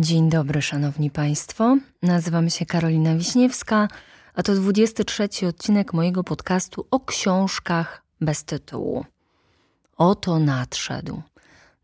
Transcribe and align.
Dzień 0.00 0.30
dobry, 0.30 0.62
szanowni 0.62 1.10
państwo. 1.10 1.76
Nazywam 2.02 2.50
się 2.50 2.66
Karolina 2.66 3.16
Wiśniewska, 3.16 3.88
a 4.34 4.42
to 4.42 4.54
23 4.54 5.28
odcinek 5.48 5.92
mojego 5.92 6.24
podcastu 6.24 6.86
o 6.90 7.00
książkach 7.00 8.02
bez 8.20 8.44
tytułu. 8.44 9.04
Oto 9.96 10.38
nadszedł 10.38 11.22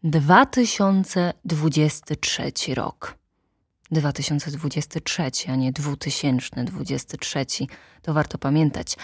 2023 0.04 2.52
rok. 2.74 3.14
2023, 3.90 5.22
a 5.48 5.56
nie 5.56 5.72
2023, 5.72 7.46
to 8.02 8.14
warto 8.14 8.38
pamiętać. 8.38 8.96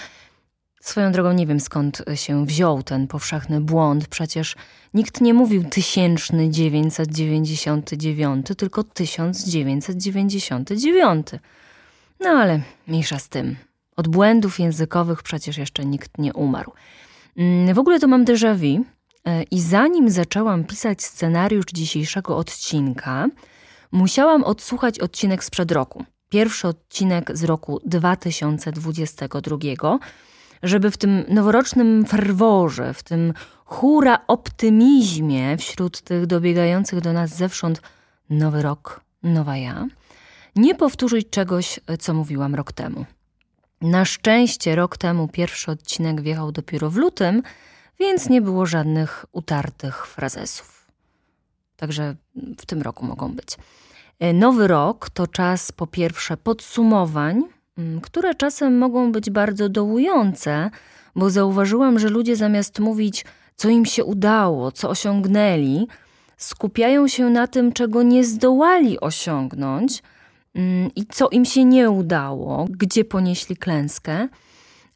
Swoją 0.88 1.12
drogą 1.12 1.32
nie 1.32 1.46
wiem 1.46 1.60
skąd 1.60 2.02
się 2.14 2.46
wziął 2.46 2.82
ten 2.82 3.06
powszechny 3.06 3.60
błąd. 3.60 4.06
Przecież 4.06 4.56
nikt 4.94 5.20
nie 5.20 5.34
mówił 5.34 5.64
1999, 5.64 8.46
tylko 8.56 8.84
1999. 8.84 11.26
No 12.20 12.30
ale 12.30 12.60
mniejsza 12.86 13.18
z 13.18 13.28
tym. 13.28 13.56
Od 13.96 14.08
błędów 14.08 14.60
językowych 14.60 15.22
przecież 15.22 15.58
jeszcze 15.58 15.84
nikt 15.84 16.18
nie 16.18 16.32
umarł. 16.32 16.72
Mm, 17.36 17.74
w 17.74 17.78
ogóle 17.78 18.00
to 18.00 18.08
mam 18.08 18.24
déjà 18.24 18.56
vu 18.56 18.84
e, 19.24 19.42
i 19.42 19.60
zanim 19.60 20.10
zaczęłam 20.10 20.64
pisać 20.64 21.02
scenariusz 21.02 21.66
dzisiejszego 21.72 22.36
odcinka, 22.36 23.26
musiałam 23.92 24.44
odsłuchać 24.44 24.98
odcinek 24.98 25.44
sprzed 25.44 25.72
roku. 25.72 26.04
Pierwszy 26.28 26.68
odcinek 26.68 27.36
z 27.36 27.44
roku 27.44 27.80
2022 27.84 29.58
żeby 30.62 30.90
w 30.90 30.96
tym 30.96 31.24
noworocznym 31.28 32.04
ferworze, 32.04 32.94
w 32.94 33.02
tym 33.02 33.34
hura 33.64 34.18
optymizmie 34.26 35.56
wśród 35.56 36.00
tych 36.00 36.26
dobiegających 36.26 37.00
do 37.00 37.12
nas 37.12 37.30
zewsząd 37.36 37.82
nowy 38.30 38.62
rok, 38.62 39.00
nowa 39.22 39.56
ja, 39.56 39.86
nie 40.56 40.74
powtórzyć 40.74 41.30
czegoś, 41.30 41.80
co 41.98 42.14
mówiłam 42.14 42.54
rok 42.54 42.72
temu. 42.72 43.04
Na 43.80 44.04
szczęście 44.04 44.74
rok 44.74 44.96
temu 44.96 45.28
pierwszy 45.28 45.70
odcinek 45.70 46.20
wjechał 46.20 46.52
dopiero 46.52 46.90
w 46.90 46.96
lutym, 46.96 47.42
więc 48.00 48.28
nie 48.28 48.40
było 48.40 48.66
żadnych 48.66 49.26
utartych 49.32 50.06
frazesów. 50.06 50.86
Także 51.76 52.14
w 52.58 52.66
tym 52.66 52.82
roku 52.82 53.06
mogą 53.06 53.34
być. 53.34 53.56
Nowy 54.34 54.66
rok 54.68 55.10
to 55.10 55.26
czas 55.26 55.72
po 55.72 55.86
pierwsze 55.86 56.36
podsumowań, 56.36 57.42
które 58.02 58.34
czasem 58.34 58.78
mogą 58.78 59.12
być 59.12 59.30
bardzo 59.30 59.68
dołujące, 59.68 60.70
bo 61.16 61.30
zauważyłam, 61.30 61.98
że 61.98 62.08
ludzie 62.08 62.36
zamiast 62.36 62.78
mówić, 62.78 63.24
co 63.56 63.68
im 63.68 63.84
się 63.84 64.04
udało, 64.04 64.72
co 64.72 64.90
osiągnęli, 64.90 65.86
skupiają 66.36 67.08
się 67.08 67.30
na 67.30 67.46
tym, 67.46 67.72
czego 67.72 68.02
nie 68.02 68.24
zdołali 68.24 69.00
osiągnąć 69.00 70.02
mm, 70.54 70.90
i 70.96 71.06
co 71.06 71.28
im 71.28 71.44
się 71.44 71.64
nie 71.64 71.90
udało, 71.90 72.66
gdzie 72.70 73.04
ponieśli 73.04 73.56
klęskę. 73.56 74.28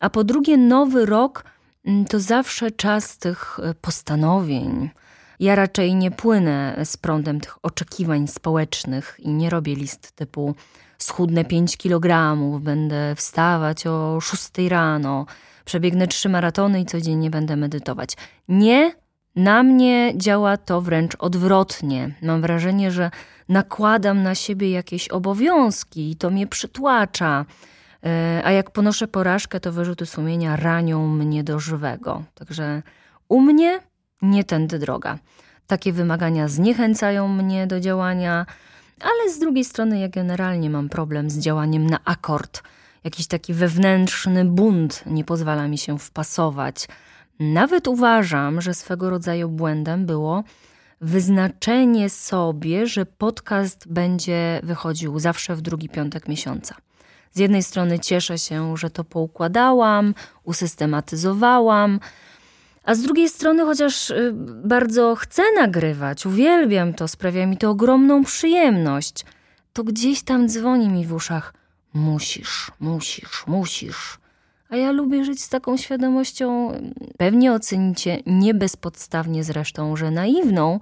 A 0.01 0.11
po 0.11 0.25
drugie, 0.25 0.57
nowy 0.57 1.07
rok 1.07 1.45
mm, 1.85 2.05
to 2.05 2.21
zawsze 2.21 2.71
czas 2.71 3.19
tych 3.19 3.59
e, 3.63 3.75
postanowień. 3.75 4.91
Ja 5.41 5.55
raczej 5.55 5.95
nie 5.95 6.11
płynę 6.11 6.81
z 6.85 6.97
prądem 6.97 7.41
tych 7.41 7.59
oczekiwań 7.63 8.29
społecznych 8.29 9.17
i 9.19 9.29
nie 9.29 9.51
robię 9.51 9.75
list 9.75 10.13
typu 10.13 10.55
schudnę 11.03 11.45
5 11.45 11.77
kilogramów, 11.77 12.63
będę 12.63 13.15
wstawać 13.17 13.87
o 13.87 14.21
6 14.21 14.51
rano, 14.69 15.27
przebiegnę 15.65 16.07
trzy 16.07 16.29
maratony 16.29 16.81
i 16.81 16.87
codziennie 16.87 17.31
będę 17.31 17.57
medytować. 17.57 18.17
Nie, 18.49 18.93
na 19.37 19.63
mnie 19.63 20.13
działa 20.17 20.57
to 20.57 20.81
wręcz 20.81 21.17
odwrotnie. 21.19 22.15
Mam 22.23 22.41
wrażenie, 22.41 22.91
że 22.91 23.11
nakładam 23.49 24.23
na 24.23 24.35
siebie 24.35 24.71
jakieś 24.71 25.09
obowiązki 25.09 26.11
i 26.11 26.17
to 26.17 26.31
mnie 26.31 26.47
przytłacza. 26.47 27.45
E, 28.05 28.43
a 28.45 28.51
jak 28.51 28.71
ponoszę 28.71 29.09
porażkę, 29.09 29.61
to 29.61 29.73
wyrzuty 29.73 30.07
sumienia 30.07 30.57
ranią 30.57 31.09
mnie 31.09 31.45
do 31.45 31.59
żywego. 31.59 32.23
Także 32.35 32.83
u 33.29 33.41
mnie 33.41 33.81
nie 34.23 34.45
tędy 34.45 34.79
droga. 34.79 35.19
Takie 35.67 35.93
wymagania 35.93 36.49
zniechęcają 36.49 37.29
mnie 37.29 37.67
do 37.67 37.81
działania, 37.81 38.47
ale 39.03 39.33
z 39.33 39.39
drugiej 39.39 39.65
strony 39.65 39.99
ja 39.99 40.09
generalnie 40.09 40.71
mam 40.71 40.89
problem 40.89 41.31
z 41.31 41.39
działaniem 41.39 41.87
na 41.87 41.99
akord. 42.05 42.63
Jakiś 43.05 43.27
taki 43.27 43.55
wewnętrzny 43.55 44.45
bunt 44.45 45.05
nie 45.07 45.25
pozwala 45.25 45.69
mi 45.69 45.79
się 45.79 45.99
wpasować. 45.99 46.89
Nawet 47.41 47.89
uważam, 47.89 48.61
że 48.61 48.75
swego 48.75 49.11
rodzaju 49.11 49.49
błędem 49.49 50.07
było 50.07 50.45
wyznaczenie 51.01 52.11
sobie, 52.11 52.87
że 52.87 53.07
podcast 53.07 53.89
będzie 53.89 54.61
wychodził 54.63 55.19
zawsze 55.19 55.57
w 55.57 55.61
drugi 55.61 55.89
piątek 55.89 56.29
miesiąca. 56.29 56.75
Z 57.33 57.39
jednej 57.39 57.63
strony 57.63 57.99
cieszę 57.99 58.39
się, 58.39 58.77
że 58.77 58.91
to 58.91 59.05
poukładałam, 59.05 60.15
usystematyzowałam, 60.45 62.01
a 62.85 62.95
z 62.95 63.03
drugiej 63.03 63.29
strony, 63.29 63.65
chociaż 63.65 64.11
y, 64.11 64.33
bardzo 64.65 65.15
chcę 65.15 65.43
nagrywać, 65.57 66.27
uwielbiam 66.27 66.95
to, 66.95 67.09
sprawia 67.09 67.47
mi 67.47 67.57
to 67.57 67.71
ogromną 67.71 68.25
przyjemność, 68.25 69.25
to 69.73 69.85
gdzieś 69.85 70.23
tam 70.23 70.49
dzwoni 70.49 70.89
mi 70.89 71.07
w 71.07 71.13
uszach: 71.13 71.55
musisz, 71.95 72.71
musisz, 72.81 73.47
musisz. 73.47 74.19
A 74.69 74.77
ja 74.77 74.91
lubię 74.93 75.25
żyć 75.25 75.43
z 75.43 75.49
taką 75.49 75.77
świadomością, 75.77 76.73
pewnie 77.19 77.53
ocenicie 77.53 78.23
nie 78.27 78.55
bezpodstawnie 78.55 79.45
zresztą, 79.45 79.97
że 79.97 80.11
naiwną, 80.11 80.81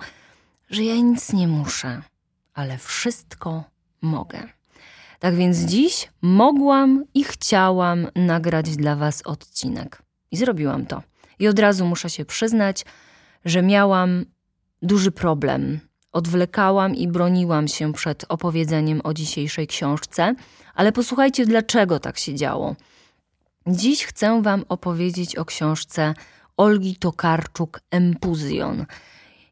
że 0.71 0.84
ja 0.84 0.94
nic 0.94 1.32
nie 1.32 1.49
muszę, 1.49 2.03
ale 2.55 2.78
wszystko 2.78 3.65
mogę. 4.03 4.43
Tak 5.19 5.34
więc 5.34 5.59
dziś 5.59 6.09
mogłam 6.22 7.05
i 7.15 7.25
chciałam 7.25 8.06
nagrać 8.15 8.77
dla 8.77 8.97
Was 8.97 9.22
odcinek. 9.22 10.03
I 10.31 10.37
zrobiłam 10.37 10.87
to. 10.87 11.09
I 11.41 11.49
od 11.49 11.59
razu 11.59 11.87
muszę 11.87 12.11
się 12.11 12.25
przyznać, 12.25 12.84
że 13.45 13.62
miałam 13.62 14.25
duży 14.83 15.11
problem. 15.11 15.81
Odwlekałam 16.12 16.95
i 16.95 17.09
broniłam 17.09 17.69
się 17.69 17.93
przed 17.93 18.25
opowiedzeniem 18.28 19.01
o 19.05 19.15
dzisiejszej 19.15 19.67
książce, 19.67 20.34
ale 20.75 20.93
posłuchajcie, 20.93 21.47
dlaczego 21.47 22.00
tak 22.00 22.19
się 22.19 22.34
działo. 22.34 22.77
Dziś 23.67 24.05
chcę 24.05 24.43
Wam 24.43 24.65
opowiedzieć 24.69 25.37
o 25.37 25.45
książce 25.45 26.15
Olgi 26.56 26.97
Tokarczuk 26.97 27.81
Empuzjon. 27.91 28.87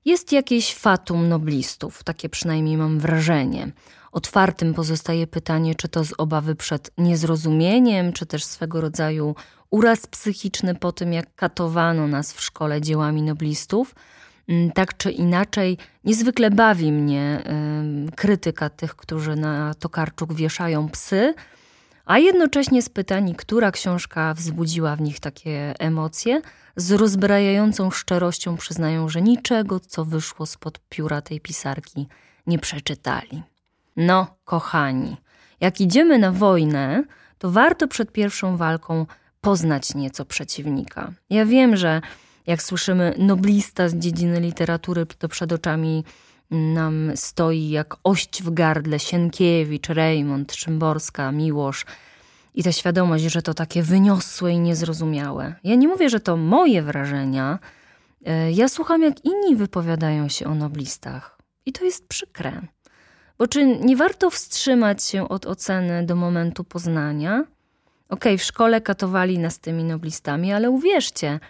Jest 0.04 0.32
jakieś 0.32 0.74
fatum 0.74 1.28
noblistów, 1.28 2.04
takie 2.04 2.28
przynajmniej 2.28 2.76
mam 2.76 2.98
wrażenie. 2.98 3.72
Otwartym 4.12 4.74
pozostaje 4.74 5.26
pytanie, 5.26 5.74
czy 5.74 5.88
to 5.88 6.04
z 6.04 6.14
obawy 6.18 6.54
przed 6.54 6.90
niezrozumieniem, 6.98 8.12
czy 8.12 8.26
też 8.26 8.44
swego 8.44 8.80
rodzaju 8.80 9.34
uraz 9.70 10.06
psychiczny 10.06 10.74
po 10.74 10.92
tym, 10.92 11.12
jak 11.12 11.34
katowano 11.34 12.06
nas 12.06 12.32
w 12.32 12.40
szkole 12.40 12.80
dziełami 12.80 13.22
noblistów. 13.22 13.94
Mm, 14.48 14.72
tak 14.72 14.96
czy 14.96 15.10
inaczej, 15.10 15.78
niezwykle 16.04 16.50
bawi 16.50 16.92
mnie 16.92 17.42
krytyka 18.16 18.70
tych, 18.70 18.96
którzy 18.96 19.36
na 19.36 19.74
Tokarczuk 19.74 20.34
wieszają 20.34 20.88
psy, 20.88 21.34
a 22.04 22.18
jednocześnie 22.18 22.82
z 22.82 22.88
pytani, 22.88 23.34
która 23.34 23.70
książka 23.70 24.34
wzbudziła 24.34 24.96
w 24.96 25.00
nich 25.00 25.20
takie 25.20 25.74
emocje, 25.78 26.42
z 26.76 26.92
rozbrajającą 26.92 27.90
szczerością 27.90 28.56
przyznają, 28.56 29.08
że 29.08 29.22
niczego, 29.22 29.80
co 29.80 30.04
wyszło 30.04 30.46
spod 30.46 30.80
pióra 30.88 31.22
tej 31.22 31.40
pisarki, 31.40 32.08
nie 32.46 32.58
przeczytali. 32.58 33.42
No, 33.96 34.26
kochani, 34.44 35.16
jak 35.60 35.80
idziemy 35.80 36.18
na 36.18 36.32
wojnę, 36.32 37.04
to 37.38 37.50
warto 37.50 37.88
przed 37.88 38.12
pierwszą 38.12 38.56
walką 38.56 39.06
poznać 39.48 39.94
nieco 39.94 40.24
przeciwnika. 40.24 41.12
Ja 41.30 41.46
wiem, 41.46 41.76
że 41.76 42.00
jak 42.46 42.62
słyszymy 42.62 43.14
noblista 43.18 43.88
z 43.88 43.94
dziedziny 43.94 44.40
literatury, 44.40 45.06
to 45.06 45.28
przed 45.28 45.52
oczami 45.52 46.04
nam 46.50 47.12
stoi 47.14 47.70
jak 47.70 47.96
ość 48.04 48.42
w 48.42 48.50
gardle 48.50 48.98
Sienkiewicz, 48.98 49.88
Rejmont, 49.88 50.52
Szymborska, 50.52 51.32
Miłosz 51.32 51.86
i 52.54 52.62
ta 52.62 52.72
świadomość, 52.72 53.24
że 53.24 53.42
to 53.42 53.54
takie 53.54 53.82
wyniosłe 53.82 54.52
i 54.52 54.58
niezrozumiałe. 54.58 55.54
Ja 55.64 55.74
nie 55.74 55.88
mówię, 55.88 56.10
że 56.10 56.20
to 56.20 56.36
moje 56.36 56.82
wrażenia. 56.82 57.58
E, 58.26 58.52
ja 58.52 58.68
słucham, 58.68 59.02
jak 59.02 59.24
inni 59.24 59.56
wypowiadają 59.56 60.28
się 60.28 60.46
o 60.46 60.54
noblistach 60.54 61.38
i 61.66 61.72
to 61.72 61.84
jest 61.84 62.08
przykre. 62.08 62.62
Bo 63.38 63.46
czy 63.46 63.66
nie 63.66 63.96
warto 63.96 64.30
wstrzymać 64.30 65.04
się 65.04 65.28
od 65.28 65.46
oceny 65.46 66.06
do 66.06 66.16
momentu 66.16 66.64
poznania? 66.64 67.44
Okej, 68.08 68.32
okay, 68.32 68.38
w 68.38 68.42
szkole 68.42 68.80
katowali 68.80 69.38
nas 69.38 69.58
tymi 69.58 69.84
noblistami, 69.84 70.52
ale 70.52 70.70
uwierzcie, 70.70 71.40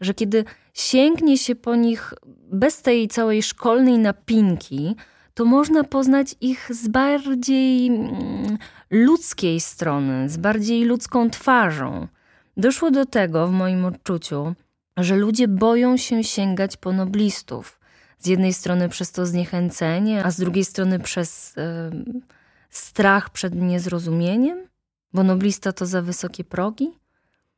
że 0.00 0.14
kiedy 0.14 0.44
sięgnie 0.74 1.38
się 1.38 1.54
po 1.54 1.76
nich 1.76 2.14
bez 2.52 2.82
tej 2.82 3.08
całej 3.08 3.42
szkolnej 3.42 3.98
napinki, 3.98 4.96
to 5.34 5.44
można 5.44 5.84
poznać 5.84 6.34
ich 6.40 6.74
z 6.74 6.88
bardziej 6.88 7.86
mm, 7.86 8.58
ludzkiej 8.90 9.60
strony, 9.60 10.28
z 10.28 10.36
bardziej 10.36 10.84
ludzką 10.84 11.30
twarzą. 11.30 12.08
Doszło 12.56 12.90
do 12.90 13.06
tego 13.06 13.48
w 13.48 13.52
moim 13.52 13.84
odczuciu, 13.84 14.54
że 14.96 15.16
ludzie 15.16 15.48
boją 15.48 15.96
się 15.96 16.24
sięgać 16.24 16.76
po 16.76 16.92
noblistów 16.92 17.80
Z 18.18 18.26
jednej 18.26 18.52
strony 18.52 18.88
przez 18.88 19.12
to 19.12 19.26
zniechęcenie, 19.26 20.24
a 20.24 20.30
z 20.30 20.36
drugiej 20.36 20.64
strony 20.64 20.98
przez 20.98 21.56
yy, 21.56 22.22
strach 22.70 23.30
przed 23.30 23.54
niezrozumieniem, 23.54 24.68
bo 25.14 25.22
noblista 25.22 25.72
to 25.72 25.86
za 25.86 26.02
wysokie 26.02 26.44
progi. 26.44 26.90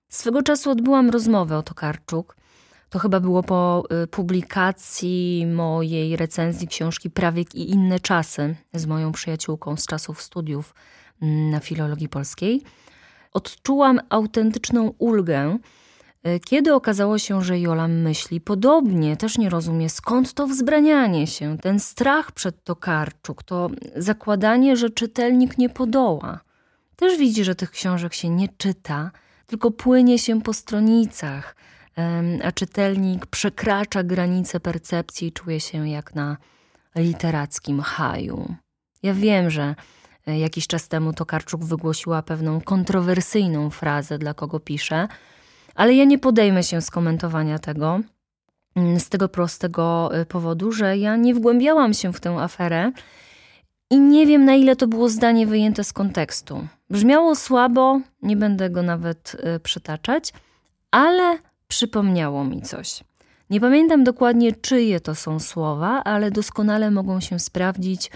Swego 0.08 0.42
czasu 0.42 0.70
odbyłam 0.70 1.10
rozmowę 1.10 1.58
o 1.58 1.62
Tokarczuk. 1.62 2.36
To 2.90 2.98
chyba 2.98 3.20
było 3.20 3.42
po 3.42 3.84
y, 4.04 4.06
publikacji 4.06 5.46
mojej 5.46 6.16
recenzji 6.16 6.68
książki 6.68 7.10
Prawiek 7.10 7.54
i 7.54 7.70
inne 7.70 8.00
czasy 8.00 8.56
z 8.74 8.86
moją 8.86 9.12
przyjaciółką 9.12 9.76
z 9.76 9.86
czasów 9.86 10.22
studiów 10.22 10.74
mm, 11.22 11.50
na 11.50 11.60
filologii 11.60 12.08
polskiej. 12.08 12.62
Odczułam 13.32 14.00
autentyczną 14.08 14.94
ulgę, 14.98 15.58
y, 16.26 16.40
kiedy 16.40 16.74
okazało 16.74 17.18
się, 17.18 17.42
że 17.42 17.60
Jola 17.60 17.88
myśli 17.88 18.40
podobnie, 18.40 19.16
też 19.16 19.38
nie 19.38 19.50
rozumie 19.50 19.90
skąd 19.90 20.32
to 20.32 20.46
wzbranianie 20.46 21.26
się, 21.26 21.58
ten 21.58 21.80
strach 21.80 22.32
przed 22.32 22.64
Tokarczuk, 22.64 23.42
to 23.42 23.70
zakładanie, 23.96 24.76
że 24.76 24.90
czytelnik 24.90 25.58
nie 25.58 25.68
podoła. 25.68 26.45
Też 26.96 27.18
widzi, 27.18 27.44
że 27.44 27.54
tych 27.54 27.70
książek 27.70 28.14
się 28.14 28.28
nie 28.28 28.48
czyta, 28.48 29.10
tylko 29.46 29.70
płynie 29.70 30.18
się 30.18 30.42
po 30.42 30.52
stronicach, 30.52 31.56
a 32.44 32.52
czytelnik 32.52 33.26
przekracza 33.26 34.02
granice 34.02 34.60
percepcji 34.60 35.28
i 35.28 35.32
czuje 35.32 35.60
się 35.60 35.88
jak 35.88 36.14
na 36.14 36.36
literackim 36.94 37.80
haju. 37.80 38.54
Ja 39.02 39.14
wiem, 39.14 39.50
że 39.50 39.74
e, 40.26 40.38
jakiś 40.38 40.66
czas 40.66 40.88
temu 40.88 41.12
Tokarczuk 41.12 41.64
wygłosiła 41.64 42.22
pewną 42.22 42.60
kontrowersyjną 42.60 43.70
frazę, 43.70 44.18
dla 44.18 44.34
kogo 44.34 44.60
pisze, 44.60 45.08
ale 45.74 45.94
ja 45.94 46.04
nie 46.04 46.18
podejmę 46.18 46.62
się 46.62 46.80
skomentowania 46.80 47.58
tego 47.58 48.00
mm, 48.76 49.00
z 49.00 49.08
tego 49.08 49.28
prostego 49.28 50.10
e, 50.12 50.26
powodu, 50.26 50.72
że 50.72 50.98
ja 50.98 51.16
nie 51.16 51.34
wgłębiałam 51.34 51.94
się 51.94 52.12
w 52.12 52.20
tę 52.20 52.30
aferę 52.30 52.92
i 53.90 54.00
nie 54.00 54.26
wiem, 54.26 54.44
na 54.44 54.54
ile 54.54 54.76
to 54.76 54.86
było 54.86 55.08
zdanie 55.08 55.46
wyjęte 55.46 55.84
z 55.84 55.92
kontekstu. 55.92 56.66
Brzmiało 56.90 57.34
słabo, 57.34 58.00
nie 58.22 58.36
będę 58.36 58.70
go 58.70 58.82
nawet 58.82 59.36
y, 59.56 59.60
przytaczać, 59.60 60.32
ale 60.90 61.38
przypomniało 61.68 62.44
mi 62.44 62.62
coś. 62.62 63.04
Nie 63.50 63.60
pamiętam 63.60 64.04
dokładnie, 64.04 64.52
czyje 64.52 65.00
to 65.00 65.14
są 65.14 65.40
słowa, 65.40 66.04
ale 66.04 66.30
doskonale 66.30 66.90
mogą 66.90 67.20
się 67.20 67.38
sprawdzić 67.38 68.10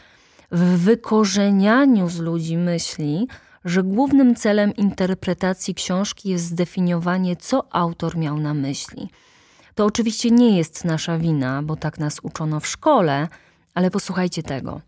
w 0.52 0.60
wykorzenianiu 0.60 2.08
z 2.08 2.18
ludzi 2.18 2.56
myśli, 2.56 3.28
że 3.64 3.82
głównym 3.82 4.34
celem 4.34 4.76
interpretacji 4.76 5.74
książki 5.74 6.28
jest 6.28 6.44
zdefiniowanie, 6.44 7.36
co 7.36 7.74
autor 7.74 8.16
miał 8.16 8.38
na 8.38 8.54
myśli. 8.54 9.10
To 9.74 9.84
oczywiście 9.84 10.30
nie 10.30 10.56
jest 10.56 10.84
nasza 10.84 11.18
wina, 11.18 11.62
bo 11.62 11.76
tak 11.76 11.98
nas 11.98 12.20
uczono 12.22 12.60
w 12.60 12.66
szkole, 12.66 13.28
ale 13.74 13.90
posłuchajcie 13.90 14.42
tego. 14.42 14.80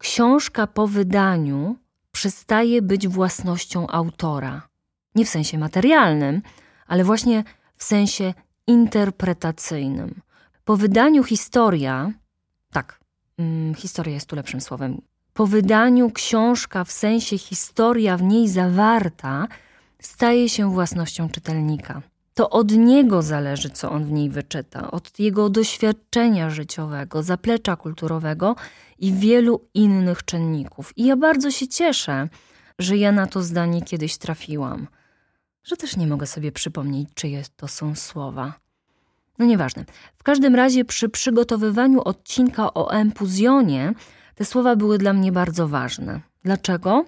Książka 0.00 0.66
po 0.66 0.86
wydaniu 0.86 1.76
przestaje 2.12 2.82
być 2.82 3.08
własnością 3.08 3.86
autora. 3.86 4.68
Nie 5.14 5.24
w 5.24 5.28
sensie 5.28 5.58
materialnym, 5.58 6.42
ale 6.86 7.04
właśnie 7.04 7.44
w 7.76 7.84
sensie 7.84 8.34
interpretacyjnym. 8.66 10.20
Po 10.64 10.76
wydaniu 10.76 11.24
historia, 11.24 12.12
tak, 12.72 13.00
hmm, 13.36 13.74
historia 13.74 14.14
jest 14.14 14.26
tu 14.26 14.36
lepszym 14.36 14.60
słowem. 14.60 15.02
Po 15.34 15.46
wydaniu 15.46 16.10
książka 16.10 16.84
w 16.84 16.92
sensie 16.92 17.38
historia 17.38 18.16
w 18.16 18.22
niej 18.22 18.48
zawarta 18.48 19.48
staje 19.98 20.48
się 20.48 20.72
własnością 20.72 21.28
czytelnika. 21.28 22.02
To 22.40 22.50
od 22.50 22.72
niego 22.72 23.22
zależy, 23.22 23.70
co 23.70 23.90
on 23.90 24.04
w 24.04 24.12
niej 24.12 24.30
wyczyta, 24.30 24.90
od 24.90 25.18
jego 25.18 25.50
doświadczenia 25.50 26.50
życiowego, 26.50 27.22
zaplecza 27.22 27.76
kulturowego 27.76 28.56
i 28.98 29.12
wielu 29.12 29.68
innych 29.74 30.24
czynników. 30.24 30.92
I 30.96 31.04
ja 31.04 31.16
bardzo 31.16 31.50
się 31.50 31.68
cieszę, 31.68 32.28
że 32.78 32.96
ja 32.96 33.12
na 33.12 33.26
to 33.26 33.42
zdanie 33.42 33.82
kiedyś 33.82 34.16
trafiłam, 34.16 34.86
że 35.64 35.76
też 35.76 35.96
nie 35.96 36.06
mogę 36.06 36.26
sobie 36.26 36.52
przypomnieć, 36.52 37.08
czyje 37.14 37.42
to 37.56 37.68
są 37.68 37.94
słowa. 37.94 38.54
No 39.38 39.46
nieważne. 39.46 39.84
W 40.16 40.22
każdym 40.22 40.54
razie 40.54 40.84
przy 40.84 41.08
przygotowywaniu 41.08 42.02
odcinka 42.02 42.74
o 42.74 42.90
empuzjonie 42.90 43.92
te 44.34 44.44
słowa 44.44 44.76
były 44.76 44.98
dla 44.98 45.12
mnie 45.12 45.32
bardzo 45.32 45.68
ważne. 45.68 46.20
Dlaczego? 46.44 47.04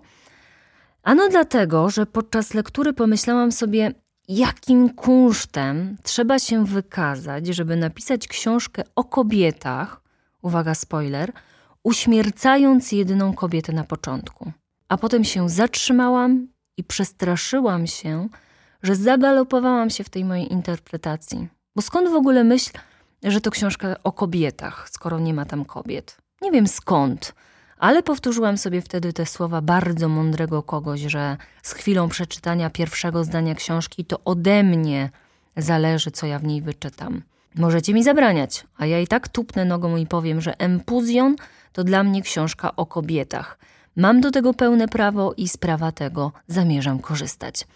Ano 1.02 1.28
dlatego, 1.28 1.90
że 1.90 2.06
podczas 2.06 2.54
lektury 2.54 2.92
pomyślałam 2.92 3.52
sobie, 3.52 3.94
jakim 4.36 4.90
kunsztem 4.90 5.96
trzeba 6.02 6.38
się 6.38 6.66
wykazać, 6.66 7.46
żeby 7.46 7.76
napisać 7.76 8.28
książkę 8.28 8.82
o 8.96 9.04
kobietach, 9.04 10.00
uwaga, 10.42 10.74
spoiler, 10.74 11.32
uśmiercając 11.82 12.92
jedyną 12.92 13.34
kobietę 13.34 13.72
na 13.72 13.84
początku. 13.84 14.52
A 14.88 14.96
potem 14.96 15.24
się 15.24 15.48
zatrzymałam 15.48 16.48
i 16.76 16.84
przestraszyłam 16.84 17.86
się, 17.86 18.28
że 18.82 18.94
zagalopowałam 18.96 19.90
się 19.90 20.04
w 20.04 20.10
tej 20.10 20.24
mojej 20.24 20.52
interpretacji. 20.52 21.48
Bo 21.76 21.82
skąd 21.82 22.08
w 22.08 22.14
ogóle 22.14 22.44
myśl, 22.44 22.70
że 23.22 23.40
to 23.40 23.50
książka 23.50 23.96
o 24.04 24.12
kobietach, 24.12 24.88
skoro 24.90 25.18
nie 25.18 25.34
ma 25.34 25.44
tam 25.44 25.64
kobiet? 25.64 26.16
Nie 26.42 26.50
wiem 26.50 26.68
skąd, 26.68 27.34
ale 27.82 28.02
powtórzyłam 28.02 28.58
sobie 28.58 28.82
wtedy 28.82 29.12
te 29.12 29.26
słowa 29.26 29.60
bardzo 29.60 30.08
mądrego 30.08 30.62
kogoś, 30.62 31.00
że 31.00 31.36
z 31.62 31.72
chwilą 31.72 32.08
przeczytania 32.08 32.70
pierwszego 32.70 33.24
zdania 33.24 33.54
książki 33.54 34.04
to 34.04 34.20
ode 34.24 34.62
mnie 34.62 35.10
zależy, 35.56 36.10
co 36.10 36.26
ja 36.26 36.38
w 36.38 36.44
niej 36.44 36.62
wyczytam. 36.62 37.22
Możecie 37.54 37.94
mi 37.94 38.04
zabraniać, 38.04 38.64
a 38.76 38.86
ja 38.86 39.00
i 39.00 39.06
tak 39.06 39.28
tupnę 39.28 39.64
nogą 39.64 39.96
i 39.96 40.06
powiem, 40.06 40.40
że 40.40 40.60
Empuzjon 40.60 41.36
to 41.72 41.84
dla 41.84 42.02
mnie 42.02 42.22
książka 42.22 42.76
o 42.76 42.86
kobietach. 42.86 43.58
Mam 43.96 44.20
do 44.20 44.30
tego 44.30 44.54
pełne 44.54 44.88
prawo 44.88 45.34
i 45.36 45.48
z 45.48 45.56
prawa 45.56 45.92
tego 45.92 46.32
zamierzam 46.46 46.98
korzystać. 46.98 47.66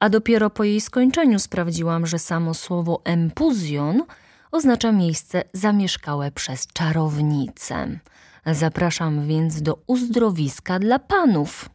A 0.00 0.08
dopiero 0.08 0.50
po 0.50 0.64
jej 0.64 0.80
skończeniu 0.80 1.38
sprawdziłam, 1.38 2.06
że 2.06 2.18
samo 2.18 2.54
słowo 2.54 3.00
empuzjon 3.04 4.02
oznacza 4.52 4.92
miejsce 4.92 5.42
zamieszkałe 5.52 6.30
przez 6.30 6.66
czarownicę. 6.66 7.98
Zapraszam 8.46 9.26
więc 9.26 9.62
do 9.62 9.78
uzdrowiska 9.86 10.78
dla 10.78 10.98
panów. 10.98 11.68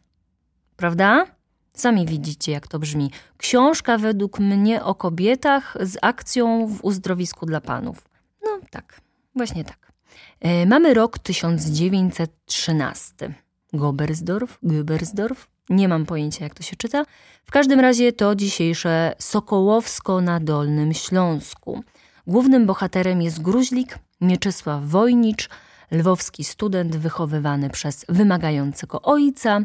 Prawda? 0.76 1.26
Sami 1.74 2.06
widzicie, 2.06 2.52
jak 2.52 2.68
to 2.68 2.78
brzmi. 2.78 3.10
Książka 3.36 3.98
według 3.98 4.38
mnie 4.38 4.84
o 4.84 4.94
kobietach 4.94 5.76
z 5.80 5.96
akcją 6.02 6.66
w 6.66 6.84
uzdrowisku 6.84 7.46
dla 7.46 7.60
panów. 7.60 8.08
No 8.42 8.50
tak, 8.70 9.00
właśnie 9.36 9.64
tak. 9.64 9.92
E, 10.40 10.66
mamy 10.66 10.94
rok 10.94 11.18
1913. 11.18 13.34
Gobersdorf, 13.72 14.58
Göbersdorf, 14.62 15.36
nie 15.70 15.88
mam 15.88 16.06
pojęcia 16.06 16.44
jak 16.44 16.54
to 16.54 16.62
się 16.62 16.76
czyta. 16.76 17.04
W 17.44 17.50
każdym 17.50 17.80
razie 17.80 18.12
to 18.12 18.34
dzisiejsze 18.34 19.14
Sokołowsko 19.18 20.20
na 20.20 20.40
Dolnym 20.40 20.94
Śląsku. 20.94 21.82
Głównym 22.26 22.66
bohaterem 22.66 23.22
jest 23.22 23.42
gruźlik 23.42 23.98
Mieczysław 24.20 24.84
Wojnicz, 24.84 25.48
lwowski 25.90 26.44
student 26.44 26.96
wychowywany 26.96 27.70
przez 27.70 28.04
wymagającego 28.08 29.02
ojca, 29.02 29.60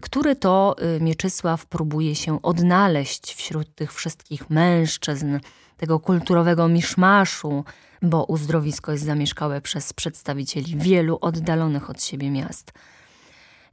który 0.00 0.36
to 0.36 0.76
y, 0.96 1.00
Mieczysław 1.00 1.66
próbuje 1.66 2.14
się 2.14 2.42
odnaleźć 2.42 3.34
wśród 3.34 3.74
tych 3.74 3.92
wszystkich 3.92 4.50
mężczyzn, 4.50 5.38
tego 5.76 6.00
kulturowego 6.00 6.68
miszmaszu, 6.68 7.64
bo 8.02 8.24
uzdrowisko 8.24 8.92
jest 8.92 9.04
zamieszkałe 9.04 9.60
przez 9.60 9.92
przedstawicieli 9.92 10.76
wielu 10.76 11.18
oddalonych 11.20 11.90
od 11.90 12.02
siebie 12.02 12.30
miast. 12.30 12.72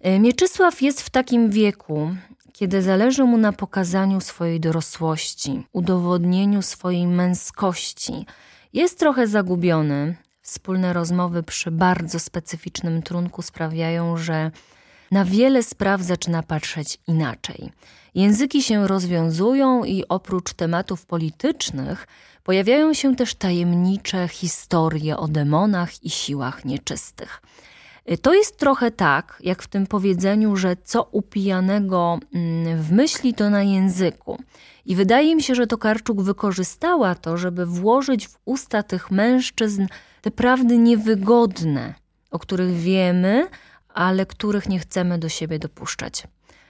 Y, 0.05 0.19
Mieczysław 0.19 0.81
jest 0.81 1.01
w 1.01 1.09
takim 1.09 1.49
wieku, 1.49 2.09
kiedy 2.53 2.81
zależy 2.81 3.23
mu 3.23 3.37
na 3.37 3.53
pokazaniu 3.53 4.21
swojej 4.21 4.59
dorosłości, 4.59 5.63
udowodnieniu 5.73 6.61
swojej 6.61 7.07
męskości. 7.07 8.25
Jest 8.73 8.99
trochę 8.99 9.27
zagubiony, 9.27 10.15
Wspólne 10.49 10.93
rozmowy 10.93 11.43
przy 11.43 11.71
bardzo 11.71 12.19
specyficznym 12.19 13.01
trunku 13.01 13.41
sprawiają, 13.41 14.17
że 14.17 14.51
na 15.11 15.25
wiele 15.25 15.63
spraw 15.63 16.01
zaczyna 16.01 16.43
patrzeć 16.43 16.97
inaczej. 17.07 17.71
Języki 18.15 18.63
się 18.63 18.87
rozwiązują 18.87 19.83
i 19.83 20.03
oprócz 20.09 20.53
tematów 20.53 21.05
politycznych 21.05 22.07
pojawiają 22.43 22.93
się 22.93 23.15
też 23.15 23.35
tajemnicze 23.35 24.27
historie 24.27 25.17
o 25.17 25.27
demonach 25.27 26.03
i 26.03 26.09
siłach 26.09 26.65
nieczystych. 26.65 27.41
To 28.21 28.33
jest 28.33 28.57
trochę 28.57 28.91
tak, 28.91 29.39
jak 29.43 29.63
w 29.63 29.67
tym 29.67 29.87
powiedzeniu, 29.87 30.55
że 30.55 30.75
co 30.83 31.03
upijanego 31.03 32.19
mm, 32.33 32.81
w 32.81 32.91
myśli, 32.91 33.33
to 33.33 33.49
na 33.49 33.63
języku. 33.63 34.39
I 34.85 34.95
wydaje 34.95 35.35
mi 35.35 35.43
się, 35.43 35.55
że 35.55 35.67
Tokarczuk 35.67 36.21
wykorzystała 36.21 37.15
to, 37.15 37.37
żeby 37.37 37.65
włożyć 37.65 38.27
w 38.27 38.37
usta 38.45 38.83
tych 38.83 39.11
mężczyzn 39.11 39.85
te 40.21 40.31
prawdy 40.31 40.77
niewygodne, 40.77 41.93
o 42.31 42.39
których 42.39 42.75
wiemy, 42.75 43.47
ale 43.93 44.25
których 44.25 44.69
nie 44.69 44.79
chcemy 44.79 45.17
do 45.17 45.29
siebie 45.29 45.59
dopuszczać. 45.59 46.23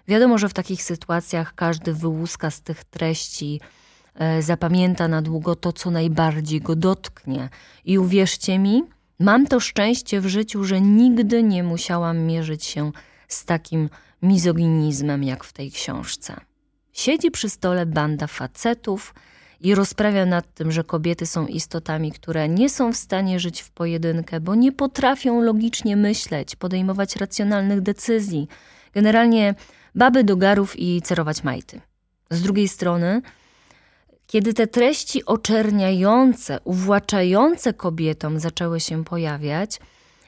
Wiadomo, 0.07 0.37
że 0.37 0.49
w 0.49 0.53
takich 0.53 0.83
sytuacjach 0.83 1.55
każdy 1.55 1.93
wyłuska 1.93 2.51
z 2.51 2.61
tych 2.61 2.83
treści, 2.83 3.61
e, 4.15 4.41
zapamięta 4.41 5.07
na 5.07 5.21
długo 5.21 5.55
to, 5.55 5.73
co 5.73 5.91
najbardziej 5.91 6.61
go 6.61 6.75
dotknie. 6.75 7.49
I 7.85 7.99
uwierzcie 7.99 8.59
mi, 8.59 8.83
Mam 9.19 9.47
to 9.47 9.59
szczęście 9.59 10.21
w 10.21 10.27
życiu, 10.27 10.63
że 10.63 10.81
nigdy 10.81 11.43
nie 11.43 11.63
musiałam 11.63 12.17
mierzyć 12.19 12.65
się 12.65 12.91
z 13.27 13.45
takim 13.45 13.89
mizoginizmem 14.21 15.23
jak 15.23 15.43
w 15.43 15.53
tej 15.53 15.71
książce. 15.71 16.39
Siedzi 16.93 17.31
przy 17.31 17.49
stole 17.49 17.85
banda 17.85 18.27
facetów 18.27 19.13
i 19.61 19.75
rozprawia 19.75 20.25
nad 20.25 20.53
tym, 20.53 20.71
że 20.71 20.83
kobiety 20.83 21.25
są 21.25 21.47
istotami, 21.47 22.11
które 22.11 22.49
nie 22.49 22.69
są 22.69 22.93
w 22.93 22.97
stanie 22.97 23.39
żyć 23.39 23.61
w 23.61 23.71
pojedynkę, 23.71 24.39
bo 24.39 24.55
nie 24.55 24.71
potrafią 24.71 25.41
logicznie 25.41 25.95
myśleć, 25.95 26.55
podejmować 26.55 27.15
racjonalnych 27.15 27.81
decyzji. 27.81 28.47
Generalnie 28.93 29.55
baby 29.95 30.23
do 30.23 30.37
garów 30.37 30.79
i 30.79 31.01
cerować 31.01 31.43
majty. 31.43 31.81
Z 32.31 32.41
drugiej 32.41 32.67
strony, 32.67 33.21
kiedy 34.27 34.53
te 34.53 34.67
treści 34.67 35.25
oczerniające, 35.25 36.59
uwłaczające 36.63 37.73
kobietom 37.73 38.39
zaczęły 38.39 38.79
się 38.79 39.03
pojawiać, 39.03 39.79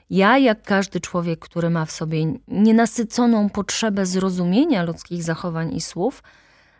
ja, 0.10 0.38
jak 0.38 0.64
każdy 0.64 1.00
człowiek, 1.00 1.40
który 1.40 1.70
ma 1.70 1.86
w 1.86 1.92
sobie 1.92 2.34
nienasyconą 2.48 3.50
potrzebę 3.50 4.06
zrozumienia 4.06 4.84
ludzkich 4.84 5.24
zachowań 5.24 5.76
i 5.76 5.82
słów, 5.82 6.24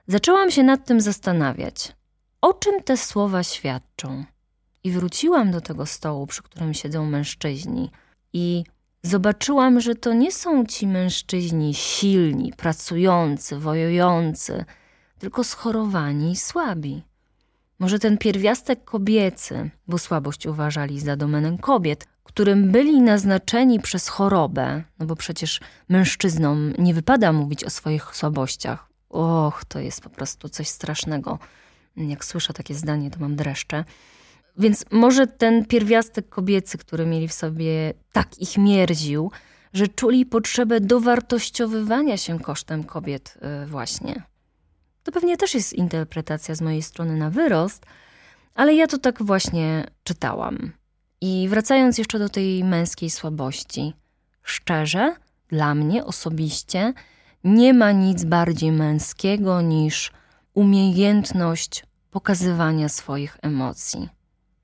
zaczęłam 0.08 0.52
się 0.52 0.64
nad 0.64 0.86
tym 0.86 1.02
zastanawiać, 1.02 1.96
o 2.42 2.54
czym 2.54 2.84
te 2.84 2.98
słowa 2.98 3.44
świadczą. 3.44 4.26
I 4.84 4.92
wróciłam 4.92 5.52
do 5.52 5.62
tego 5.62 5.86
stołu, 5.86 6.28
przy 6.28 6.44
którym 6.44 6.74
siedzą 6.74 7.06
mężczyźni, 7.06 7.92
i 8.34 8.64
zobaczyłam, 9.04 9.82
że 9.82 9.96
to 9.96 10.14
nie 10.14 10.32
są 10.32 10.66
ci 10.66 10.88
mężczyźni 10.88 11.74
silni, 11.74 12.54
pracujący, 12.58 13.58
wojujący, 13.58 14.66
tylko 15.20 15.44
schorowani 15.44 16.32
i 16.32 16.36
słabi. 16.36 17.04
Może 17.80 18.00
ten 18.00 18.18
pierwiastek 18.18 18.84
kobiecy, 18.84 19.70
bo 19.88 19.98
słabość 19.98 20.46
uważali 20.46 21.00
za 21.00 21.16
domenę 21.16 21.58
kobiet, 21.62 22.08
którym 22.24 22.72
byli 22.72 23.02
naznaczeni 23.02 23.80
przez 23.80 24.08
chorobę, 24.08 24.84
no 25.00 25.06
bo 25.06 25.16
przecież 25.16 25.60
mężczyznom 25.90 26.74
nie 26.78 26.94
wypada 26.94 27.32
mówić 27.32 27.64
o 27.64 27.70
swoich 27.70 28.16
słabościach. 28.16 28.88
Och, 29.10 29.66
to 29.66 29.80
jest 29.80 30.02
po 30.02 30.10
prostu 30.10 30.50
coś 30.50 30.68
strasznego. 30.68 31.40
Jak 31.98 32.26
słyszę 32.26 32.54
takie 32.54 32.74
zdanie, 32.74 33.12
to 33.12 33.20
mam 33.20 33.36
dreszcze. 33.36 33.84
Więc 34.58 34.86
może 34.92 35.28
ten 35.28 35.66
pierwiastek 35.66 36.30
kobiecy, 36.30 36.78
który 36.78 37.06
mieli 37.06 37.28
w 37.28 37.34
sobie, 37.34 37.94
tak 38.12 38.40
ich 38.40 38.58
mierził, 38.58 39.32
że 39.74 39.88
czuli 39.88 40.26
potrzebę 40.26 40.80
dowartościowywania 40.82 42.18
się 42.18 42.40
kosztem 42.40 42.84
kobiet, 42.84 43.38
y, 43.64 43.68
właśnie. 43.68 44.24
To 45.04 45.12
pewnie 45.12 45.38
też 45.38 45.54
jest 45.54 45.74
interpretacja 45.74 46.56
z 46.56 46.62
mojej 46.62 46.82
strony 46.82 47.16
na 47.16 47.30
wyrost, 47.30 47.86
ale 48.56 48.74
ja 48.74 48.88
to 48.88 48.98
tak 48.98 49.24
właśnie 49.24 49.86
czytałam. 50.04 50.72
I 51.22 51.48
wracając 51.50 51.98
jeszcze 51.98 52.20
do 52.20 52.30
tej 52.30 52.64
męskiej 52.64 53.10
słabości, 53.10 53.94
szczerze, 54.44 55.16
dla 55.48 55.76
mnie 55.76 56.06
osobiście, 56.06 56.94
nie 57.44 57.74
ma 57.74 57.92
nic 57.92 58.24
bardziej 58.24 58.72
męskiego 58.72 59.62
niż 59.62 60.12
umiejętność 60.54 61.86
pokazywania 62.12 62.90
swoich 62.90 63.38
emocji. 63.42 64.10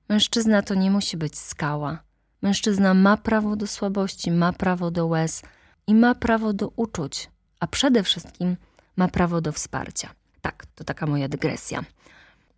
Mężczyzna 0.08 0.62
to 0.62 0.74
nie 0.74 0.90
musi 0.90 1.16
być 1.16 1.38
skała. 1.38 1.98
Mężczyzna 2.42 2.94
ma 2.94 3.16
prawo 3.16 3.56
do 3.56 3.66
słabości, 3.66 4.30
ma 4.30 4.52
prawo 4.52 4.90
do 4.90 5.06
łez 5.06 5.42
i 5.86 5.94
ma 5.94 6.14
prawo 6.14 6.52
do 6.52 6.72
uczuć, 6.76 7.30
a 7.60 7.66
przede 7.66 8.02
wszystkim 8.02 8.56
ma 8.96 9.08
prawo 9.08 9.40
do 9.40 9.52
wsparcia. 9.52 10.10
Tak, 10.40 10.66
to 10.74 10.84
taka 10.84 11.06
moja 11.06 11.28
dygresja. 11.28 11.84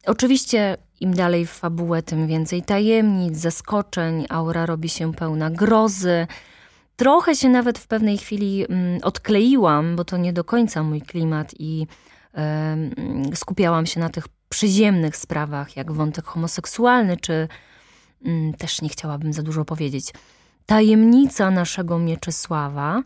Oczywiście 0.07 0.77
im 1.01 1.15
dalej 1.15 1.47
w 1.47 1.51
fabułę, 1.51 2.03
tym 2.03 2.27
więcej 2.27 2.63
tajemnic, 2.63 3.37
zaskoczeń, 3.37 4.27
aura 4.29 4.67
robi 4.67 4.89
się 4.89 5.15
pełna 5.15 5.51
grozy. 5.51 6.27
Trochę 6.97 7.37
się 7.37 7.49
nawet 7.49 7.79
w 7.79 7.87
pewnej 7.87 8.19
chwili 8.19 8.67
mm, 8.69 9.01
odkleiłam, 9.03 9.97
bo 9.97 10.05
to 10.05 10.17
nie 10.17 10.33
do 10.33 10.45
końca 10.45 10.83
mój 10.83 11.03
klimat 11.03 11.55
i 11.59 11.87
skupiałam 13.35 13.87
się 13.87 14.01
na 14.01 14.09
tych 14.09 14.29
przyziemnych 14.49 15.17
sprawach, 15.17 15.77
jak 15.77 15.93
wątek 15.93 16.25
homoseksualny, 16.25 17.17
czy 17.17 17.49
y, 18.27 18.53
też 18.59 18.83
nie 18.83 18.89
chciałabym 18.89 19.33
za 19.33 19.43
dużo 19.43 19.65
powiedzieć. 19.65 20.13
Tajemnica 20.67 21.51
naszego 21.51 21.99
Mieczysława, 21.99 23.03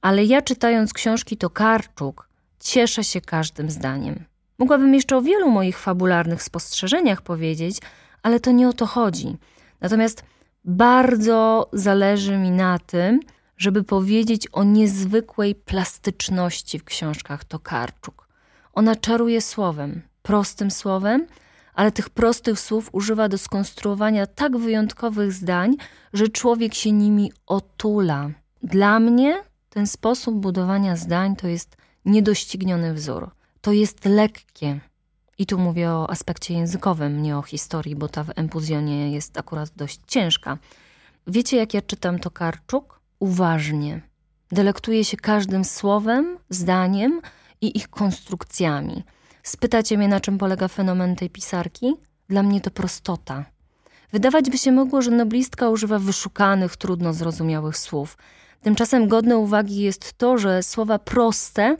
ale 0.00 0.24
ja 0.24 0.42
czytając 0.42 0.92
książki 0.92 1.36
to 1.36 1.50
Karczuk 1.50 2.28
cieszę 2.60 3.04
się 3.04 3.20
każdym 3.20 3.70
zdaniem. 3.70 4.24
Mogłabym 4.58 4.94
jeszcze 4.94 5.16
o 5.16 5.22
wielu 5.22 5.50
moich 5.50 5.78
fabularnych 5.78 6.42
spostrzeżeniach 6.42 7.22
powiedzieć, 7.22 7.78
ale 8.22 8.40
to 8.40 8.50
nie 8.50 8.68
o 8.68 8.72
to 8.72 8.86
chodzi. 8.86 9.36
Natomiast 9.80 10.24
bardzo 10.64 11.70
zależy 11.72 12.38
mi 12.38 12.50
na 12.50 12.78
tym, 12.78 13.20
żeby 13.56 13.84
powiedzieć 13.84 14.48
o 14.52 14.64
niezwykłej 14.64 15.54
plastyczności 15.54 16.78
w 16.78 16.84
książkach 16.84 17.44
Tokarczuk. 17.44 18.28
Ona 18.72 18.96
czaruje 18.96 19.40
słowem, 19.40 20.02
prostym 20.22 20.70
słowem, 20.70 21.26
ale 21.74 21.92
tych 21.92 22.10
prostych 22.10 22.60
słów 22.60 22.88
używa 22.92 23.28
do 23.28 23.38
skonstruowania 23.38 24.26
tak 24.26 24.56
wyjątkowych 24.56 25.32
zdań, 25.32 25.76
że 26.12 26.28
człowiek 26.28 26.74
się 26.74 26.92
nimi 26.92 27.32
otula. 27.46 28.30
Dla 28.62 29.00
mnie 29.00 29.42
ten 29.70 29.86
sposób 29.86 30.34
budowania 30.34 30.96
zdań 30.96 31.36
to 31.36 31.48
jest 31.48 31.76
niedościgniony 32.04 32.94
wzór 32.94 33.30
to 33.62 33.72
jest 33.72 34.04
lekkie. 34.04 34.80
I 35.38 35.46
tu 35.46 35.58
mówię 35.58 35.90
o 35.90 36.10
aspekcie 36.10 36.54
językowym, 36.54 37.22
nie 37.22 37.36
o 37.38 37.42
historii, 37.42 37.96
bo 37.96 38.08
ta 38.08 38.24
w 38.24 38.30
Empuzjonie 38.36 39.12
jest 39.12 39.38
akurat 39.38 39.70
dość 39.76 40.00
ciężka. 40.06 40.58
Wiecie, 41.26 41.56
jak 41.56 41.74
ja 41.74 41.82
czytam 41.82 42.18
to 42.18 42.30
Karczuk? 42.30 43.00
Uważnie. 43.18 44.00
Delektuję 44.52 45.04
się 45.04 45.16
każdym 45.16 45.64
słowem, 45.64 46.38
zdaniem 46.50 47.20
i 47.62 47.76
ich 47.78 47.88
konstrukcjami. 47.88 49.04
Spytacie 49.42 49.98
mnie, 49.98 50.08
na 50.08 50.20
czym 50.20 50.38
polega 50.38 50.68
fenomen 50.68 51.16
tej 51.16 51.30
pisarki? 51.30 51.94
Dla 52.28 52.42
mnie 52.42 52.60
to 52.60 52.70
prostota. 52.70 53.44
Wydawać 54.12 54.50
by 54.50 54.58
się 54.58 54.72
mogło, 54.72 55.02
że 55.02 55.10
noblistka 55.10 55.68
używa 55.68 55.98
wyszukanych, 55.98 56.76
trudno 56.76 57.12
zrozumiałych 57.12 57.76
słów. 57.76 58.18
Tymczasem 58.62 59.08
godne 59.08 59.38
uwagi 59.38 59.76
jest 59.76 60.12
to, 60.12 60.38
że 60.38 60.62
słowa 60.62 60.98
proste– 60.98 61.76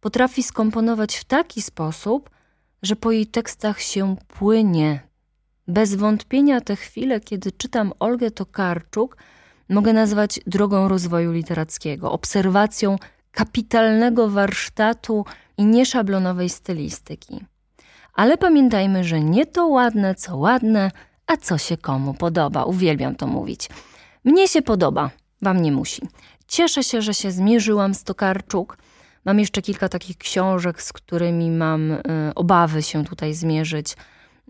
potrafi 0.00 0.42
skomponować 0.42 1.16
w 1.16 1.24
taki 1.24 1.62
sposób, 1.62 2.30
że 2.82 2.96
po 2.96 3.12
jej 3.12 3.26
tekstach 3.26 3.80
się 3.80 4.16
płynie. 4.28 5.00
Bez 5.68 5.94
wątpienia 5.94 6.60
te 6.60 6.76
chwile, 6.76 7.20
kiedy 7.20 7.52
czytam 7.52 7.92
Olgę 7.98 8.30
Tokarczuk, 8.30 9.16
mogę 9.68 9.92
nazwać 9.92 10.40
drogą 10.46 10.88
rozwoju 10.88 11.32
literackiego, 11.32 12.12
obserwacją 12.12 12.96
kapitalnego 13.30 14.28
warsztatu 14.28 15.24
i 15.58 15.64
nieszablonowej 15.64 16.48
stylistyki. 16.48 17.44
Ale 18.14 18.38
pamiętajmy, 18.38 19.04
że 19.04 19.20
nie 19.20 19.46
to 19.46 19.66
ładne, 19.66 20.14
co 20.14 20.36
ładne, 20.36 20.90
a 21.26 21.36
co 21.36 21.58
się 21.58 21.76
komu 21.76 22.14
podoba. 22.14 22.64
Uwielbiam 22.64 23.14
to 23.16 23.26
mówić. 23.26 23.68
Mnie 24.24 24.48
się 24.48 24.62
podoba, 24.62 25.10
wam 25.42 25.62
nie 25.62 25.72
musi. 25.72 26.02
Cieszę 26.48 26.84
się, 26.84 27.02
że 27.02 27.14
się 27.14 27.30
zmierzyłam 27.30 27.94
z 27.94 28.04
Tokarczuk– 28.04 28.76
Mam 29.28 29.38
jeszcze 29.38 29.62
kilka 29.62 29.88
takich 29.88 30.18
książek, 30.18 30.82
z 30.82 30.92
którymi 30.92 31.50
mam 31.50 31.92
e, 31.92 32.00
obawy 32.34 32.82
się 32.82 33.04
tutaj 33.04 33.34
zmierzyć, 33.34 33.96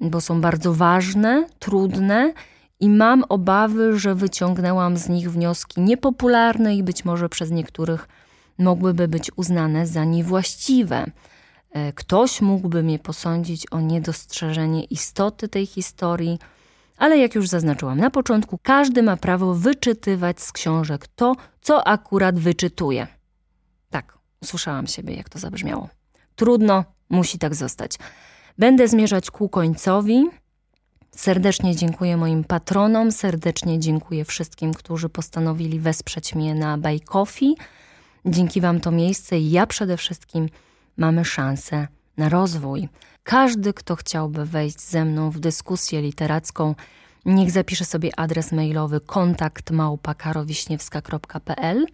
bo 0.01 0.21
są 0.21 0.41
bardzo 0.41 0.75
ważne, 0.75 1.47
trudne 1.59 2.33
i 2.81 2.91
mam 2.91 3.25
obawy, 3.29 3.99
że 3.99 4.15
wyciągnęłam 4.15 4.97
z 4.97 5.09
nich 5.09 5.31
wnioski 5.31 5.81
niepopularne 5.81 6.77
i 6.77 6.83
być 6.83 7.05
może 7.05 7.29
przez 7.29 7.51
niektórych 7.51 8.09
mogłyby 8.59 9.09
być 9.09 9.31
uznane 9.37 9.87
za 9.87 10.05
niewłaściwe. 10.05 11.11
E, 11.71 11.93
ktoś 11.93 12.41
mógłby 12.41 12.83
mnie 12.83 12.99
posądzić 12.99 13.67
o 13.73 13.81
niedostrzeżenie 13.81 14.85
istoty 14.85 15.49
tej 15.49 15.67
historii, 15.67 16.39
ale 16.97 17.19
jak 17.19 17.35
już 17.35 17.49
zaznaczyłam 17.49 17.99
na 17.99 18.11
początku, 18.11 18.59
każdy 18.63 19.03
ma 19.03 19.17
prawo 19.17 19.55
wyczytywać 19.55 20.41
z 20.41 20.53
książek 20.53 21.07
to, 21.07 21.37
co 21.61 21.87
akurat 21.87 22.39
wyczytuje. 22.39 23.07
Tak, 23.91 24.19
Usłyszałam 24.43 24.87
siebie, 24.87 25.15
jak 25.15 25.29
to 25.29 25.39
zabrzmiało. 25.39 25.89
Trudno, 26.37 26.85
musi 27.11 27.39
tak 27.39 27.55
zostać. 27.55 27.99
Będę 28.59 28.89
zmierzać 28.89 29.31
ku 29.31 29.49
końcowi. 29.49 30.27
Serdecznie 31.11 31.77
dziękuję 31.77 32.17
moim 32.17 32.45
patronom, 32.45 33.13
serdecznie 33.13 33.81
dziękuję 33.81 34.25
wszystkim, 34.25 34.75
którzy 34.75 35.09
postanowili 35.09 35.81
wesprzeć 35.81 36.35
mnie 36.35 36.55
na 36.55 36.79
Buy 36.79 37.01
Coffee. 37.01 37.57
Dzięki 38.31 38.61
Wam 38.61 38.81
to 38.81 38.91
miejsce 38.91 39.39
i 39.39 39.51
ja 39.51 39.67
przede 39.67 39.97
wszystkim 39.97 40.49
mamy 40.97 41.25
szansę 41.25 41.89
na 42.17 42.29
rozwój. 42.29 42.89
Każdy, 43.23 43.73
kto 43.73 43.97
chciałby 43.97 44.45
wejść 44.45 44.81
ze 44.81 45.05
mną 45.05 45.31
w 45.31 45.41
dyskusję 45.41 46.03
literacką, 46.03 46.75
niech 47.25 47.51
zapisze 47.51 47.85
sobie 47.85 48.19
adres 48.19 48.53
mailowy 48.53 49.01
kontakt 49.01 49.71
małpa.karowiśniewska.pl 49.71 51.87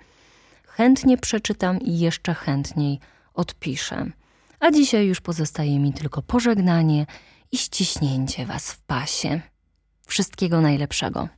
chętnie 0.67 1.19
przeczytam 1.19 1.81
i 1.81 1.99
jeszcze 1.99 2.35
chętniej 2.35 3.01
odpiszę. 3.35 4.07
A 4.61 4.71
dzisiaj 4.71 5.07
już 5.07 5.21
pozostaje 5.21 5.79
mi 5.79 5.93
tylko 5.93 6.23
pożegnanie 6.23 7.07
i 7.53 7.59
ściśnięcie 7.59 8.47
Was 8.47 8.73
w 8.73 8.81
pasie. 8.81 9.41
Wszystkiego 10.07 10.61
najlepszego. 10.61 11.29